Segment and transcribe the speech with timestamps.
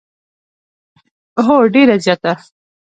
[1.45, 2.33] هو، ډیره زیاته